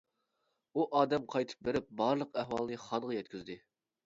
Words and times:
ئۇ 0.79 0.85
ئادەم 0.99 1.27
قايتىپ 1.33 1.61
بېرىپ 1.67 1.93
بارلىق 2.01 2.41
ئەھۋالنى 2.45 2.81
خانغا 2.87 3.15
يەتكۈزدى. 3.19 3.61